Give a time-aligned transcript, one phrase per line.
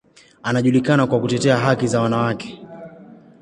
[0.43, 2.67] Anajulikana kwa kutetea haki za wanawake.